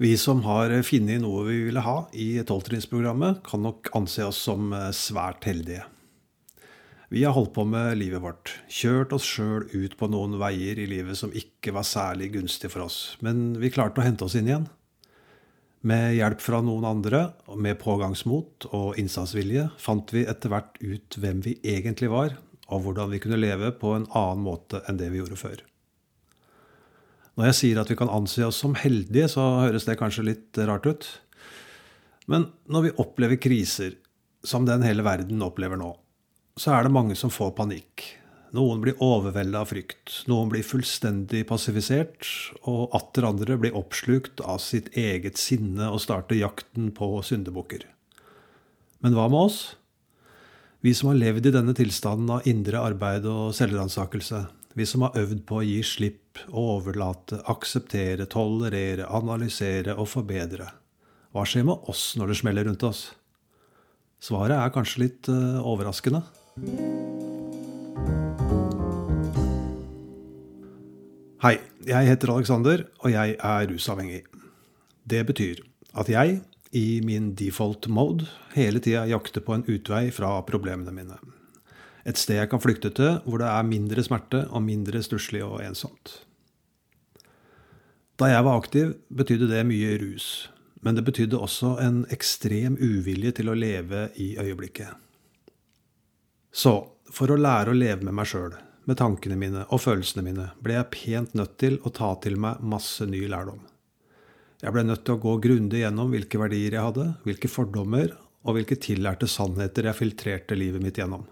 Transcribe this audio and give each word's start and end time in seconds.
Vi 0.00 0.14
som 0.16 0.38
har 0.46 0.72
funnet 0.80 1.20
noe 1.20 1.42
vi 1.44 1.58
ville 1.66 1.80
ha 1.84 2.06
i 2.16 2.38
tolvtrinnsprogrammet, 2.48 3.42
kan 3.44 3.60
nok 3.60 3.90
anse 3.98 4.24
oss 4.24 4.38
som 4.46 4.70
eh, 4.72 4.86
svært 4.96 5.44
heldige. 5.44 5.82
Vi 7.12 7.26
har 7.26 7.34
holdt 7.36 7.52
på 7.52 7.66
med 7.68 7.98
livet 8.00 8.22
vårt, 8.24 8.54
kjørt 8.72 9.12
oss 9.12 9.26
sjøl 9.28 9.66
ut 9.68 9.98
på 10.00 10.08
noen 10.08 10.38
veier 10.40 10.80
i 10.80 10.86
livet 10.88 11.20
som 11.20 11.34
ikke 11.36 11.74
var 11.76 11.84
særlig 11.84 12.30
gunstig 12.38 12.70
for 12.72 12.86
oss, 12.86 13.18
men 13.20 13.58
vi 13.60 13.68
klarte 13.74 14.00
å 14.00 14.06
hente 14.06 14.24
oss 14.24 14.38
inn 14.40 14.48
igjen. 14.48 14.68
Med 15.84 16.14
hjelp 16.16 16.40
fra 16.40 16.62
noen 16.64 16.86
andre, 16.88 17.26
med 17.60 17.76
pågangsmot 17.82 18.70
og 18.70 18.96
innsatsvilje, 19.00 19.68
fant 19.76 20.16
vi 20.16 20.24
etter 20.24 20.54
hvert 20.54 20.80
ut 20.80 21.20
hvem 21.20 21.44
vi 21.44 21.58
egentlig 21.60 22.08
var, 22.14 22.38
og 22.72 22.86
hvordan 22.86 23.12
vi 23.12 23.20
kunne 23.20 23.42
leve 23.42 23.74
på 23.76 23.98
en 23.98 24.08
annen 24.08 24.48
måte 24.48 24.80
enn 24.88 24.96
det 24.96 25.12
vi 25.12 25.20
gjorde 25.20 25.42
før. 25.44 25.60
Når 27.40 27.54
jeg 27.54 27.56
sier 27.56 27.78
at 27.80 27.88
vi 27.88 27.96
kan 27.96 28.10
anse 28.12 28.44
oss 28.44 28.58
som 28.60 28.74
heldige, 28.76 29.24
så 29.32 29.40
høres 29.62 29.86
det 29.88 29.96
kanskje 29.96 30.26
litt 30.26 30.58
rart 30.68 30.84
ut. 30.84 31.06
Men 32.28 32.50
når 32.68 32.82
vi 32.84 32.90
opplever 33.00 33.40
kriser, 33.40 33.94
som 34.44 34.66
den 34.68 34.84
hele 34.84 35.00
verden 35.06 35.40
opplever 35.40 35.80
nå, 35.80 35.94
så 36.60 36.74
er 36.76 36.84
det 36.84 36.92
mange 36.92 37.16
som 37.16 37.32
får 37.32 37.54
panikk. 37.56 38.04
Noen 38.52 38.84
blir 38.84 39.00
overvelda 39.00 39.64
av 39.64 39.72
frykt, 39.72 40.18
noen 40.28 40.52
blir 40.52 40.66
fullstendig 40.66 41.46
passifisert, 41.48 42.28
og 42.68 42.92
atter 43.00 43.24
andre 43.30 43.56
blir 43.62 43.76
oppslukt 43.78 44.44
av 44.44 44.60
sitt 44.60 44.92
eget 44.92 45.40
sinne 45.40 45.88
og 45.88 46.04
starter 46.04 46.36
jakten 46.36 46.92
på 46.92 47.12
syndebukker. 47.24 47.88
Men 49.00 49.16
hva 49.16 49.30
med 49.32 49.46
oss? 49.48 49.60
Vi 50.84 50.92
som 50.92 51.08
har 51.08 51.22
levd 51.24 51.48
i 51.48 51.56
denne 51.56 51.72
tilstanden 51.78 52.36
av 52.36 52.44
indre 52.52 52.84
arbeid 52.84 53.24
og 53.32 53.54
selvransakelse. 53.56 54.44
Vi 54.76 54.84
som 54.84 55.08
har 55.08 55.16
øvd 55.24 55.46
på 55.48 55.62
å 55.62 55.64
gi 55.64 55.80
slipp 55.88 56.19
overlate, 56.50 57.40
akseptere, 57.50 58.26
tolerere, 58.30 59.06
analysere 59.06 59.96
og 59.96 60.08
forbedre. 60.12 60.68
Hva 61.30 61.46
skjer 61.46 61.66
med 61.68 61.88
oss 61.90 62.14
når 62.18 62.32
det 62.32 62.38
smeller 62.40 62.66
rundt 62.66 62.84
oss? 62.86 63.02
Svaret 64.20 64.58
er 64.58 64.72
kanskje 64.74 65.04
litt 65.04 65.30
uh, 65.32 65.62
overraskende. 65.64 66.20
Hei, 71.40 71.54
jeg 71.88 72.08
heter 72.10 72.34
Alexander, 72.34 72.84
og 73.00 73.14
jeg 73.14 73.38
er 73.38 73.68
rusavhengig. 73.70 74.24
Det 75.08 75.22
betyr 75.30 75.62
at 75.96 76.10
jeg, 76.12 76.42
i 76.76 77.00
min 77.02 77.32
default 77.34 77.88
mode, 77.90 78.28
hele 78.52 78.82
tida 78.84 79.06
jakter 79.08 79.42
på 79.42 79.56
en 79.56 79.64
utvei 79.66 80.10
fra 80.14 80.36
problemene 80.46 80.92
mine. 80.94 81.16
Et 82.08 82.16
sted 82.16 82.38
jeg 82.40 82.50
kan 82.52 82.62
flykte 82.62 82.92
til 82.96 83.18
hvor 83.26 83.42
det 83.42 83.48
er 83.50 83.68
mindre 83.68 84.04
smerte 84.04 84.46
og 84.48 84.64
mindre 84.64 85.02
stusslig 85.04 85.42
og 85.44 85.60
ensomt. 85.64 86.20
Da 88.20 88.28
jeg 88.28 88.44
var 88.44 88.58
aktiv, 88.60 88.96
betydde 89.08 89.48
det 89.48 89.66
mye 89.68 89.94
rus. 90.02 90.50
Men 90.84 90.96
det 90.96 91.04
betydde 91.04 91.40
også 91.40 91.74
en 91.80 92.02
ekstrem 92.12 92.76
uvilje 92.80 93.32
til 93.40 93.48
å 93.52 93.56
leve 93.56 94.08
i 94.20 94.34
øyeblikket. 94.40 94.92
Så 96.52 96.74
for 97.12 97.32
å 97.32 97.38
lære 97.40 97.72
å 97.72 97.76
leve 97.76 98.04
med 98.06 98.16
meg 98.16 98.28
sjøl, 98.28 98.54
med 98.88 98.98
tankene 99.00 99.36
mine 99.40 99.66
og 99.68 99.82
følelsene 99.84 100.24
mine, 100.24 100.46
ble 100.64 100.76
jeg 100.78 100.90
pent 100.94 101.36
nødt 101.38 101.58
til 101.60 101.78
å 101.84 101.92
ta 101.94 102.14
til 102.24 102.36
meg 102.40 102.62
masse 102.64 103.06
ny 103.08 103.22
lærdom. 103.28 103.60
Jeg 104.60 104.74
ble 104.76 104.84
nødt 104.84 105.04
til 105.06 105.16
å 105.16 105.22
gå 105.22 105.36
grundig 105.40 105.84
gjennom 105.84 106.12
hvilke 106.12 106.40
verdier 106.40 106.76
jeg 106.76 106.88
hadde, 106.90 107.06
hvilke 107.24 107.48
fordommer 107.48 108.12
og 108.44 108.56
hvilke 108.56 108.76
tillærte 108.80 109.28
sannheter 109.28 109.88
jeg 109.88 109.96
filtrerte 109.96 110.58
livet 110.58 110.84
mitt 110.84 111.00
gjennom. 111.00 111.24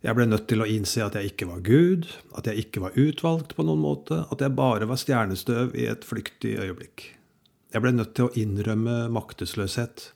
Jeg 0.00 0.16
ble 0.16 0.24
nødt 0.28 0.46
til 0.48 0.62
å 0.64 0.68
innse 0.68 1.02
at 1.04 1.18
jeg 1.18 1.34
ikke 1.34 1.50
var 1.50 1.64
Gud, 1.66 2.06
at 2.36 2.46
jeg 2.48 2.64
ikke 2.64 2.80
var 2.86 2.96
utvalgt 2.96 3.52
på 3.56 3.66
noen 3.68 3.82
måte, 3.82 4.22
at 4.32 4.40
jeg 4.40 4.56
bare 4.56 4.88
var 4.88 5.00
stjernestøv 5.00 5.74
i 5.76 5.84
et 5.90 6.06
flyktig 6.08 6.54
øyeblikk. 6.56 7.04
Jeg 7.70 7.84
ble 7.84 7.92
nødt 7.92 8.14
til 8.16 8.30
å 8.30 8.34
innrømme 8.40 9.10
maktesløshet, 9.12 10.08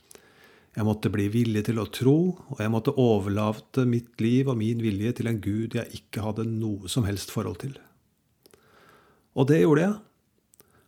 jeg 0.74 0.86
måtte 0.88 1.10
bli 1.12 1.28
villig 1.30 1.62
til 1.68 1.78
å 1.78 1.86
tro, 1.86 2.16
og 2.50 2.58
jeg 2.58 2.70
måtte 2.72 2.96
overlate 2.98 3.84
mitt 3.86 4.18
liv 4.22 4.48
og 4.50 4.58
min 4.58 4.80
vilje 4.82 5.12
til 5.20 5.30
en 5.30 5.38
gud 5.42 5.76
jeg 5.78 6.00
ikke 6.00 6.24
hadde 6.24 6.48
noe 6.50 6.90
som 6.90 7.06
helst 7.06 7.30
forhold 7.30 7.60
til. 7.62 7.76
Og 9.38 9.46
det 9.50 9.60
gjorde 9.60 9.84
jeg. 9.84 10.00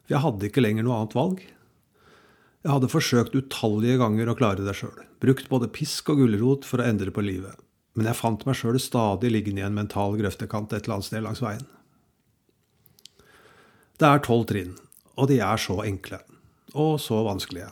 For 0.06 0.16
jeg 0.16 0.24
hadde 0.24 0.48
ikke 0.48 0.64
lenger 0.64 0.86
noe 0.86 0.98
annet 0.98 1.14
valg. 1.18 1.44
Jeg 2.66 2.72
hadde 2.72 2.90
forsøkt 2.90 3.38
utallige 3.38 4.00
ganger 4.02 4.30
å 4.30 4.34
klare 4.38 4.66
det 4.66 4.74
sjøl. 4.74 4.98
Brukt 5.22 5.46
både 5.52 5.70
pisk 5.70 6.10
og 6.10 6.24
gulrot 6.24 6.66
for 6.66 6.82
å 6.82 6.88
endre 6.90 7.14
på 7.14 7.22
livet. 7.22 7.54
Men 7.96 8.10
jeg 8.10 8.18
fant 8.18 8.44
meg 8.44 8.58
sjøl 8.58 8.76
stadig 8.82 9.32
liggende 9.32 9.64
i 9.64 9.66
en 9.66 9.76
mental 9.76 10.18
grøftekant 10.20 10.74
et 10.76 10.84
eller 10.84 10.98
annet 10.98 11.08
sted 11.08 11.24
langs 11.24 11.42
veien. 11.44 11.64
Det 13.96 14.08
er 14.08 14.20
tolv 14.24 14.44
trinn, 14.50 14.74
og 15.16 15.30
de 15.30 15.40
er 15.40 15.60
så 15.60 15.78
enkle. 15.86 16.20
Og 16.76 16.98
så 17.00 17.22
vanskelige. 17.24 17.70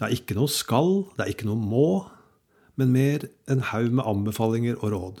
Det 0.00 0.06
er 0.06 0.16
ikke 0.16 0.36
noe 0.38 0.50
skal, 0.50 1.04
det 1.14 1.26
er 1.26 1.32
ikke 1.34 1.48
noe 1.50 1.60
må, 1.60 1.88
men 2.80 2.94
mer 2.94 3.26
en 3.52 3.60
haug 3.70 3.92
med 3.92 4.08
anbefalinger 4.08 4.80
og 4.80 4.94
råd. 4.94 5.20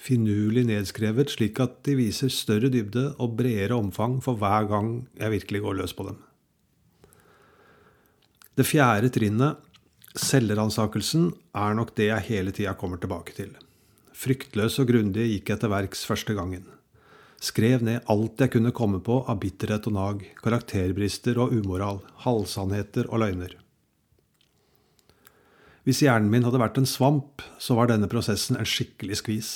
Finurlig 0.00 0.64
nedskrevet 0.68 1.30
slik 1.32 1.60
at 1.62 1.78
de 1.86 1.94
viser 1.98 2.32
større 2.32 2.70
dybde 2.72 3.12
og 3.20 3.36
bredere 3.38 3.78
omfang 3.78 4.18
for 4.24 4.40
hver 4.40 4.66
gang 4.68 4.92
jeg 5.20 5.36
virkelig 5.36 5.62
går 5.64 5.78
løs 5.78 5.94
på 5.96 6.08
dem. 6.08 6.18
Det 8.58 8.66
fjerde 8.66 9.12
trinnet, 9.14 9.60
selvransakelsen, 10.18 11.30
er 11.54 11.76
nok 11.78 11.94
det 11.98 12.10
jeg 12.10 12.26
hele 12.30 12.54
tida 12.54 12.74
kommer 12.78 12.98
tilbake 12.98 13.34
til. 13.36 13.54
Fryktløs 14.16 14.78
og 14.82 14.90
grundig 14.90 15.28
gikk 15.30 15.52
jeg 15.52 15.62
til 15.62 15.72
verks 15.72 16.04
første 16.08 16.34
gangen. 16.36 16.66
Skrev 17.40 17.80
ned 17.86 18.04
alt 18.12 18.42
jeg 18.42 18.52
kunne 18.52 18.74
komme 18.76 19.00
på 19.00 19.22
av 19.24 19.38
bitterhet 19.40 19.86
og 19.88 19.96
nag, 19.96 20.24
karakterbrister 20.42 21.38
og 21.40 21.54
umoral, 21.56 22.02
halvsannheter 22.26 23.08
og 23.08 23.22
løgner. 23.22 23.54
Hvis 25.88 26.02
hjernen 26.04 26.28
min 26.28 26.44
hadde 26.44 26.60
vært 26.60 26.76
en 26.76 26.88
svamp, 26.88 27.40
så 27.56 27.78
var 27.78 27.88
denne 27.88 28.10
prosessen 28.12 28.58
en 28.60 28.68
skikkelig 28.68 29.22
skvis. 29.22 29.52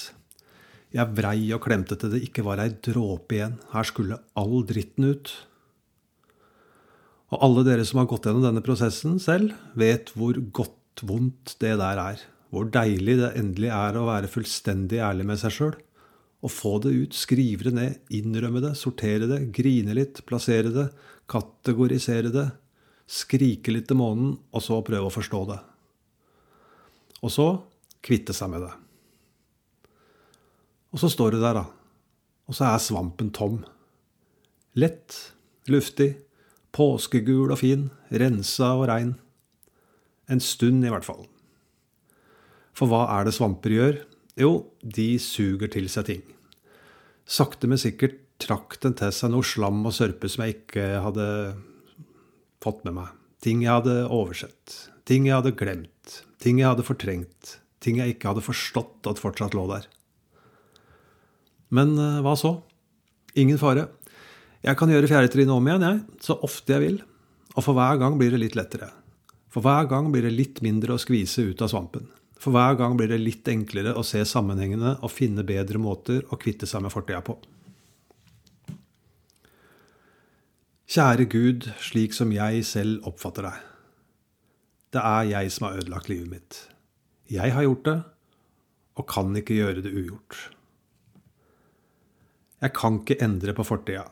Jeg 0.94 1.12
vrei 1.12 1.50
og 1.52 1.60
klemte 1.66 1.98
til 2.00 2.14
det 2.14 2.22
ikke 2.24 2.46
var 2.46 2.62
ei 2.62 2.70
dråpe 2.72 3.36
igjen. 3.36 3.58
Her 3.74 3.84
skulle 3.84 4.20
all 4.38 4.62
dritten 4.64 5.10
ut. 5.10 5.34
Og 7.34 7.42
alle 7.42 7.64
dere 7.66 7.84
som 7.86 7.98
har 7.98 8.06
gått 8.06 8.28
gjennom 8.28 8.44
denne 8.44 8.62
prosessen 8.62 9.16
selv, 9.22 9.56
vet 9.74 10.12
hvor 10.14 10.38
godt 10.54 11.02
vondt 11.02 11.56
det 11.62 11.72
der 11.80 11.98
er. 11.98 12.20
Hvor 12.54 12.68
deilig 12.70 13.16
det 13.18 13.32
endelig 13.40 13.72
er 13.74 13.98
å 13.98 14.06
være 14.06 14.30
fullstendig 14.30 15.00
ærlig 15.02 15.26
med 15.26 15.40
seg 15.40 15.54
sjøl. 15.56 15.74
Å 16.44 16.50
få 16.52 16.76
det 16.84 16.92
ut, 16.94 17.16
skrive 17.16 17.66
det 17.66 17.72
ned, 17.74 17.96
innrømme 18.14 18.62
det, 18.62 18.74
sortere 18.78 19.26
det, 19.26 19.40
grine 19.56 19.96
litt, 19.96 20.20
plassere 20.28 20.70
det, 20.70 20.86
kategorisere 21.30 22.30
det, 22.30 22.46
skrike 23.10 23.74
litt 23.74 23.88
til 23.90 23.98
månen, 23.98 24.36
og 24.54 24.62
så 24.62 24.78
prøve 24.86 25.08
å 25.08 25.14
forstå 25.14 25.40
det. 25.50 25.58
Og 27.24 27.32
så 27.32 27.48
kvitte 28.04 28.36
seg 28.36 28.52
med 28.52 28.66
det. 28.68 28.74
Og 30.94 31.02
så 31.02 31.10
står 31.10 31.34
du 31.34 31.40
der, 31.42 31.58
da. 31.58 31.64
Og 32.46 32.54
så 32.54 32.68
er 32.68 32.84
svampen 32.84 33.32
tom. 33.34 33.62
Lett, 34.78 35.16
luftig, 35.72 36.12
påskegul 36.74 37.52
og 37.54 37.60
fin, 37.60 37.88
rensa 38.10 38.74
og 38.78 38.88
rein. 38.90 39.14
En 40.30 40.42
stund, 40.42 40.84
i 40.84 40.90
hvert 40.92 41.06
fall. 41.06 41.24
For 42.74 42.90
hva 42.90 43.06
er 43.14 43.26
det 43.26 43.36
svamper 43.36 43.74
gjør? 43.74 44.00
Jo, 44.40 44.52
de 44.82 45.14
suger 45.22 45.70
til 45.70 45.86
seg 45.92 46.08
ting. 46.08 46.22
Sakte, 47.24 47.70
men 47.70 47.80
sikkert 47.80 48.18
trakk 48.42 48.80
den 48.82 48.96
til 48.98 49.12
seg 49.14 49.30
noe 49.30 49.46
slam 49.46 49.84
og 49.86 49.94
sørpe 49.94 50.28
som 50.30 50.42
jeg 50.44 50.58
ikke 50.58 50.86
hadde 51.04 51.26
fått 52.64 52.82
med 52.86 52.96
meg. 52.98 53.12
Ting 53.44 53.62
jeg 53.62 53.76
hadde 53.76 54.08
oversett. 54.08 54.78
Ting 55.06 55.28
jeg 55.28 55.36
hadde 55.36 55.54
glemt. 55.56 56.22
Ting 56.42 56.58
jeg 56.60 56.70
hadde 56.72 56.86
fortrengt. 56.86 57.58
Ting 57.84 58.00
jeg 58.00 58.14
ikke 58.14 58.32
hadde 58.32 58.44
forstått 58.44 59.06
at 59.10 59.20
fortsatt 59.20 59.54
lå 59.56 59.66
der. 59.70 59.86
Men 61.74 61.94
uh, 61.98 62.22
hva 62.24 62.34
så? 62.38 62.56
Ingen 63.38 63.60
fare. 63.60 63.88
Jeg 64.64 64.78
kan 64.80 64.88
gjøre 64.88 65.08
fjerde 65.10 65.28
trinn 65.28 65.50
om 65.52 65.66
igjen, 65.68 65.82
jeg, 65.84 66.20
så 66.24 66.38
ofte 66.46 66.72
jeg 66.72 66.80
vil. 66.80 67.00
Og 67.54 67.66
for 67.66 67.76
hver 67.76 67.98
gang 68.00 68.16
blir 68.16 68.32
det 68.32 68.40
litt 68.40 68.56
lettere. 68.56 68.88
For 69.52 69.62
hver 69.62 69.86
gang 69.90 70.08
blir 70.10 70.24
det 70.24 70.32
litt 70.34 70.62
mindre 70.64 70.96
å 70.96 71.00
skvise 71.00 71.44
ut 71.50 71.60
av 71.62 71.68
svampen. 71.70 72.08
For 72.40 72.54
hver 72.54 72.78
gang 72.80 72.96
blir 72.98 73.12
det 73.12 73.20
litt 73.20 73.48
enklere 73.48 73.92
å 73.94 74.02
se 74.06 74.22
sammenhengene 74.26 74.96
og 75.04 75.12
finne 75.12 75.44
bedre 75.46 75.78
måter 75.80 76.24
å 76.32 76.38
kvitte 76.40 76.66
seg 76.68 76.82
med 76.84 76.94
fortida 76.94 77.20
på. 77.24 77.36
Kjære 80.94 81.28
Gud, 81.32 81.68
slik 81.80 82.16
som 82.16 82.32
jeg 82.34 82.64
selv 82.68 83.06
oppfatter 83.08 83.48
deg. 83.48 83.62
Det 84.94 85.04
er 85.04 85.30
jeg 85.30 85.52
som 85.54 85.68
har 85.68 85.78
ødelagt 85.80 86.10
livet 86.10 86.30
mitt. 86.30 86.58
Jeg 87.32 87.54
har 87.54 87.64
gjort 87.66 87.86
det, 87.88 87.96
og 88.94 89.08
kan 89.10 89.32
ikke 89.36 89.56
gjøre 89.56 89.84
det 89.84 89.94
ugjort. 89.94 90.36
Jeg 92.62 92.76
kan 92.76 93.00
ikke 93.00 93.20
endre 93.24 93.54
på 93.56 93.64
fortida, 93.66 94.04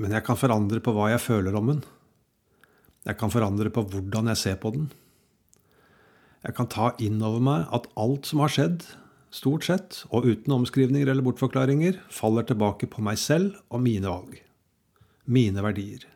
men 0.00 0.14
jeg 0.14 0.24
kan 0.26 0.38
forandre 0.40 0.80
på 0.84 0.94
hva 0.96 1.10
jeg 1.12 1.22
føler 1.22 1.56
om 1.58 1.72
den. 1.74 1.82
Jeg 3.06 3.18
kan 3.18 3.32
forandre 3.34 3.70
på 3.74 3.84
hvordan 3.90 4.30
jeg 4.30 4.40
ser 4.40 4.58
på 4.62 4.72
den. 4.74 4.88
Jeg 6.42 6.56
kan 6.58 6.70
ta 6.70 6.92
inn 7.02 7.20
over 7.22 7.42
meg 7.42 7.66
at 7.74 7.88
alt 8.00 8.28
som 8.30 8.42
har 8.42 8.52
skjedd, 8.52 8.86
stort 9.32 9.66
sett, 9.66 10.00
og 10.10 10.26
uten 10.28 10.54
omskrivninger 10.54 11.08
eller 11.08 11.24
bortforklaringer, 11.24 12.00
faller 12.12 12.46
tilbake 12.46 12.88
på 12.90 13.04
meg 13.04 13.20
selv 13.20 13.60
og 13.70 13.84
mine 13.84 14.08
valg. 14.08 14.40
Mine 15.24 15.62
verdier. 15.64 16.08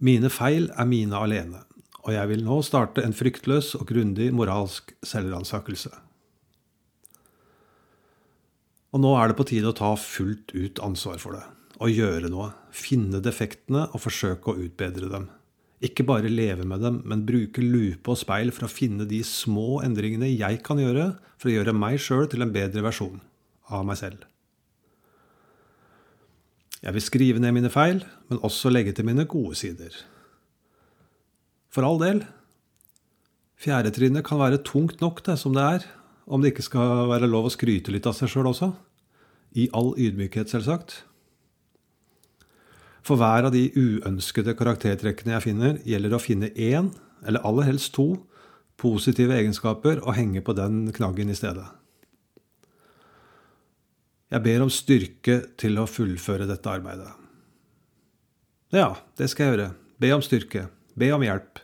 Mine 0.00 0.30
feil 0.32 0.70
er 0.80 0.88
mine 0.88 1.18
alene, 1.18 1.64
og 2.06 2.14
jeg 2.14 2.30
vil 2.30 2.46
nå 2.46 2.62
starte 2.64 3.02
en 3.04 3.16
fryktløs 3.16 3.74
og 3.76 3.90
grundig 3.90 4.30
moralsk 4.32 4.94
selvransakelse. 5.04 5.92
Og 8.90 9.02
nå 9.02 9.10
er 9.16 9.30
det 9.30 9.38
på 9.38 9.46
tide 9.46 9.70
å 9.70 9.76
ta 9.76 9.92
fullt 9.98 10.50
ut 10.56 10.80
ansvar 10.82 11.20
for 11.22 11.36
det, 11.36 11.44
og 11.78 11.94
gjøre 11.94 12.30
noe, 12.32 12.50
finne 12.74 13.22
defektene 13.22 13.86
og 13.90 14.02
forsøke 14.02 14.50
å 14.50 14.64
utbedre 14.66 15.10
dem. 15.12 15.28
Ikke 15.80 16.04
bare 16.04 16.28
leve 16.28 16.66
med 16.68 16.82
dem, 16.84 16.98
men 17.08 17.22
bruke 17.24 17.62
lupe 17.64 18.12
og 18.12 18.18
speil 18.20 18.50
for 18.52 18.66
å 18.66 18.72
finne 18.72 19.06
de 19.08 19.22
små 19.24 19.80
endringene 19.86 20.28
jeg 20.28 20.60
kan 20.66 20.82
gjøre 20.82 21.14
for 21.40 21.48
å 21.48 21.54
gjøre 21.54 21.76
meg 21.76 21.96
sjøl 22.02 22.26
til 22.28 22.44
en 22.44 22.52
bedre 22.52 22.84
versjon 22.84 23.22
av 23.70 23.86
meg 23.88 23.96
selv. 24.02 24.26
Jeg 26.80 26.96
vil 26.96 27.04
skrive 27.04 27.40
ned 27.40 27.54
mine 27.56 27.70
feil, 27.72 28.02
men 28.28 28.42
også 28.44 28.72
legge 28.72 28.92
til 28.96 29.06
mine 29.08 29.26
gode 29.28 29.56
sider. 29.60 29.94
For 31.70 31.86
all 31.86 32.00
del. 32.00 32.24
Fjerdetrinnet 33.60 34.24
kan 34.26 34.40
være 34.40 34.62
tungt 34.64 35.02
nok, 35.04 35.20
det 35.24 35.36
som 35.38 35.52
det 35.56 35.64
er, 35.64 35.88
om 36.30 36.42
det 36.42 36.52
ikke 36.52 36.66
skal 36.68 37.08
være 37.10 37.28
lov 37.30 37.48
å 37.48 37.52
skryte 37.52 37.92
litt 37.92 38.06
av 38.06 38.14
seg 38.16 38.30
sjøl 38.30 38.50
også. 38.52 38.70
I 39.58 39.66
all 39.74 39.92
ydmykhet, 39.98 40.52
selvsagt. 40.52 41.00
For 43.02 43.18
hver 43.18 43.48
av 43.48 43.54
de 43.54 43.66
uønskede 43.74 44.54
karaktertrekkene 44.58 45.34
jeg 45.34 45.46
finner, 45.48 45.78
gjelder 45.88 46.14
å 46.14 46.22
finne 46.22 46.52
én, 46.54 46.92
eller 47.26 47.42
aller 47.46 47.66
helst 47.72 47.94
to, 47.96 48.12
positive 48.80 49.34
egenskaper 49.36 50.00
og 50.04 50.14
henge 50.16 50.42
på 50.44 50.54
den 50.56 50.86
knaggen 50.96 51.32
i 51.32 51.36
stedet. 51.36 51.66
Jeg 54.30 54.44
ber 54.44 54.62
om 54.62 54.70
styrke 54.70 55.40
til 55.58 55.80
å 55.82 55.88
fullføre 55.90 56.46
dette 56.46 56.70
arbeidet. 56.70 57.10
Ja, 58.70 58.92
det 59.18 59.26
skal 59.32 59.48
jeg 59.48 59.56
gjøre. 59.56 59.72
Be 59.98 60.12
om 60.14 60.22
styrke. 60.22 60.68
Be 60.94 61.10
om 61.10 61.24
hjelp. 61.26 61.58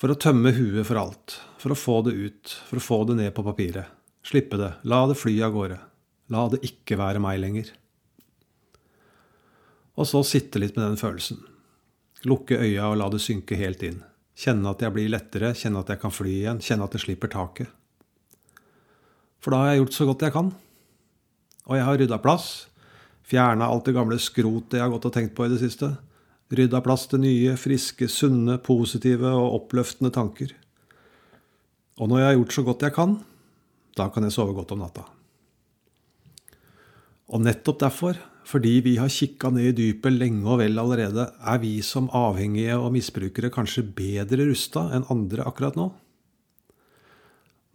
For 0.00 0.10
å 0.10 0.16
tømme 0.16 0.54
huet 0.56 0.88
for 0.88 1.02
alt. 1.02 1.36
For 1.64 1.72
å 1.72 1.80
få 1.80 2.02
det 2.04 2.12
ut. 2.12 2.50
For 2.68 2.76
å 2.76 2.84
få 2.84 2.96
det 3.08 3.14
ned 3.16 3.30
på 3.32 3.42
papiret. 3.46 3.88
Slippe 4.20 4.58
det. 4.60 4.74
La 4.84 5.06
det 5.08 5.16
fly 5.16 5.32
av 5.46 5.54
gårde. 5.54 5.78
La 6.34 6.42
det 6.52 6.60
ikke 6.68 6.98
være 7.00 7.22
meg 7.24 7.38
lenger. 7.40 7.70
Og 9.96 10.04
så 10.10 10.20
sitte 10.28 10.60
litt 10.60 10.76
med 10.76 10.90
den 10.90 11.00
følelsen. 11.00 11.38
Lukke 12.28 12.58
øya 12.60 12.90
og 12.90 12.98
la 13.00 13.06
det 13.14 13.22
synke 13.24 13.56
helt 13.56 13.80
inn. 13.86 14.02
Kjenne 14.36 14.74
at 14.74 14.82
jeg 14.84 14.92
blir 14.92 15.08
lettere, 15.08 15.54
kjenne 15.56 15.80
at 15.80 15.92
jeg 15.94 16.00
kan 16.02 16.12
fly 16.12 16.32
igjen, 16.34 16.60
kjenne 16.60 16.84
at 16.84 16.96
jeg 16.96 17.04
slipper 17.06 17.32
taket. 17.32 17.70
For 19.40 19.54
da 19.54 19.60
har 19.62 19.72
jeg 19.72 19.84
gjort 19.84 19.96
så 19.96 20.06
godt 20.10 20.24
jeg 20.26 20.34
kan. 20.34 20.50
Og 21.64 21.78
jeg 21.78 21.86
har 21.86 22.00
rydda 22.00 22.18
plass. 22.24 22.48
Fjerna 23.24 23.70
alt 23.72 23.88
det 23.88 23.94
gamle 23.96 24.18
skrotet 24.20 24.76
jeg 24.76 24.84
har 24.84 24.92
gått 24.92 25.08
og 25.08 25.16
tenkt 25.16 25.32
på 25.38 25.46
i 25.46 25.54
det 25.54 25.62
siste. 25.62 25.94
Rydda 26.52 26.82
plass 26.84 27.06
til 27.08 27.24
nye, 27.24 27.56
friske, 27.56 28.10
sunne, 28.12 28.58
positive 28.60 29.32
og 29.32 29.62
oppløftende 29.62 30.12
tanker. 30.12 30.52
Og 32.00 32.10
når 32.10 32.20
jeg 32.20 32.28
har 32.28 32.38
gjort 32.38 32.54
så 32.56 32.64
godt 32.66 32.86
jeg 32.86 32.94
kan, 32.96 33.18
da 33.94 34.08
kan 34.10 34.26
jeg 34.26 34.34
sove 34.34 34.54
godt 34.56 34.72
om 34.74 34.82
natta. 34.82 35.04
Og 37.30 37.42
nettopp 37.42 37.82
derfor 37.82 38.18
fordi 38.44 38.74
vi 38.84 38.96
har 39.00 39.08
kikka 39.08 39.48
ned 39.54 39.70
i 39.70 39.76
dypet 39.78 40.12
lenge 40.12 40.44
og 40.44 40.58
vel 40.60 40.76
allerede, 40.76 41.30
er 41.32 41.60
vi 41.62 41.78
som 41.80 42.10
avhengige 42.12 42.76
og 42.76 42.92
misbrukere 42.92 43.48
kanskje 43.52 43.86
bedre 43.96 44.44
rusta 44.50 44.90
enn 44.92 45.06
andre 45.12 45.46
akkurat 45.48 45.78
nå. 45.80 45.88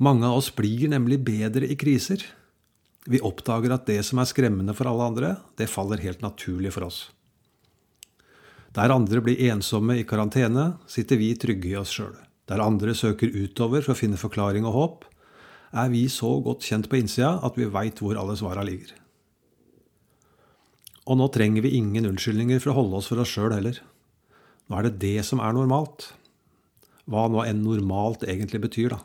Mange 0.05 0.29
av 0.29 0.37
oss 0.37 0.51
blir 0.55 0.85
nemlig 0.93 1.17
bedre 1.25 1.65
i 1.65 1.75
kriser. 1.79 2.21
Vi 3.09 3.19
oppdager 3.25 3.73
at 3.73 3.89
det 3.89 4.03
som 4.05 4.21
er 4.21 4.29
skremmende 4.29 4.75
for 4.77 4.91
alle 4.91 5.09
andre, 5.09 5.33
det 5.57 5.71
faller 5.71 6.05
helt 6.05 6.21
naturlig 6.21 6.75
for 6.77 6.85
oss. 6.85 7.01
Der 8.77 8.93
andre 8.93 9.25
blir 9.25 9.41
ensomme 9.49 9.97
i 9.97 10.05
karantene, 10.05 10.75
sitter 10.85 11.17
vi 11.17 11.33
trygge 11.33 11.73
i 11.73 11.79
oss 11.81 11.97
sjøl. 11.97 12.13
Der 12.49 12.63
andre 12.63 12.95
søker 12.97 13.29
utover 13.29 13.83
for 13.85 13.93
å 13.93 13.99
finne 13.99 14.17
forklaring 14.17 14.65
og 14.65 14.75
håp, 14.75 15.05
er 15.69 15.91
vi 15.93 16.07
så 16.09 16.31
godt 16.41 16.65
kjent 16.65 16.89
på 16.89 16.97
innsida 16.97 17.35
at 17.45 17.57
vi 17.59 17.69
veit 17.69 18.01
hvor 18.01 18.17
alle 18.17 18.33
svara 18.39 18.63
ligger. 18.65 18.95
Og 21.09 21.17
nå 21.17 21.27
trenger 21.33 21.65
vi 21.65 21.75
ingen 21.77 22.07
unnskyldninger 22.09 22.61
for 22.61 22.73
å 22.73 22.79
holde 22.81 22.99
oss 22.99 23.09
for 23.09 23.21
oss 23.21 23.29
sjøl 23.33 23.53
heller. 23.53 23.77
Nå 24.69 24.77
er 24.77 24.87
det 24.87 24.99
det 25.01 25.25
som 25.25 25.41
er 25.41 25.53
normalt. 25.57 26.11
Hva 27.09 27.27
nå 27.29 27.41
enn 27.45 27.63
normalt 27.65 28.25
egentlig 28.25 28.61
betyr, 28.65 28.93
da. 28.93 28.99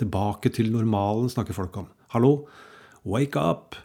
Tilbake 0.00 0.52
til 0.52 0.70
normalen 0.72 1.28
snakker 1.32 1.56
folk 1.56 1.76
om. 1.80 1.88
Hallo, 2.12 2.46
wake 3.04 3.40
up! 3.40 3.76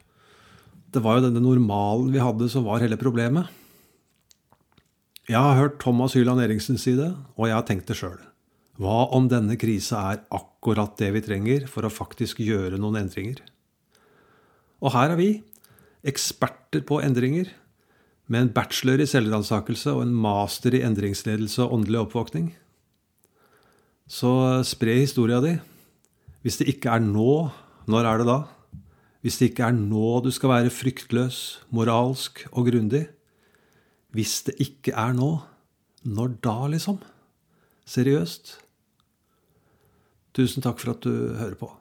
Det 0.92 1.00
var 1.04 1.18
jo 1.18 1.28
denne 1.30 1.44
normalen 1.44 2.12
vi 2.12 2.24
hadde 2.24 2.50
som 2.52 2.68
var 2.68 2.84
hele 2.84 3.00
problemet. 3.00 3.48
Jeg 5.32 5.40
har 5.40 5.56
hørt 5.56 5.80
Thomas 5.80 6.16
Hyland 6.18 6.44
Eriksen 6.44 6.80
si 6.80 6.98
det, 6.98 7.14
og 7.40 7.48
jeg 7.48 7.56
har 7.56 7.68
tenkt 7.68 7.88
det 7.88 7.96
sjøl. 8.00 8.20
Hva 8.79 9.07
om 9.15 9.27
denne 9.31 9.57
krisa 9.59 10.03
er 10.13 10.21
akkurat 10.31 10.95
det 11.00 11.12
vi 11.15 11.23
trenger 11.25 11.65
for 11.69 11.85
å 11.85 11.91
faktisk 11.91 12.39
gjøre 12.44 12.79
noen 12.79 13.01
endringer? 13.03 13.41
Og 14.81 14.94
her 14.95 15.13
er 15.13 15.19
vi, 15.19 15.31
eksperter 16.07 16.85
på 16.88 17.01
endringer, 17.03 17.51
med 18.31 18.45
en 18.45 18.53
bachelor 18.56 19.01
i 19.03 19.09
selvransakelse 19.09 19.91
og 19.91 20.06
en 20.06 20.15
master 20.15 20.77
i 20.77 20.83
endringsledelse 20.88 21.65
og 21.65 21.75
åndelig 21.77 22.06
oppvåkning. 22.06 22.47
Så 24.07 24.31
spre 24.68 24.95
historia 25.01 25.41
di. 25.44 25.57
Hvis 26.41 26.57
det 26.62 26.69
ikke 26.71 26.95
er 26.95 27.03
nå, 27.03 27.51
når 27.91 28.07
er 28.07 28.21
det 28.21 28.27
da? 28.31 28.39
Hvis 29.21 29.38
det 29.38 29.51
ikke 29.51 29.68
er 29.68 29.75
nå 29.77 30.21
du 30.25 30.31
skal 30.33 30.56
være 30.56 30.73
fryktløs, 30.73 31.62
moralsk 31.75 32.45
og 32.51 32.71
grundig? 32.71 33.06
Hvis 34.15 34.39
det 34.47 34.57
ikke 34.63 34.95
er 34.97 35.13
nå, 35.15 35.35
når 36.07 36.38
da, 36.41 36.56
liksom? 36.71 36.97
Seriøst? 37.86 38.57
Tusen 40.33 40.63
takk 40.63 40.80
for 40.80 40.94
at 40.94 41.04
du 41.04 41.12
hører 41.36 41.57
på. 41.60 41.72